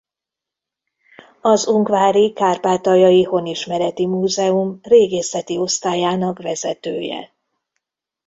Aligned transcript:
Az 1.41 1.67
ungvári 1.67 2.33
Kárpátaljai 2.33 3.23
Honismereti 3.23 4.05
Múzeum 4.07 4.79
régészeti 4.81 5.57
osztályának 5.57 6.41
vezetője. 6.41 7.33